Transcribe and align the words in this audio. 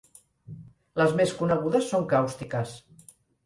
Les 1.03 1.13
més 1.21 1.35
conegudes 1.43 1.93
són 1.95 2.11
càustiques. 2.17 2.77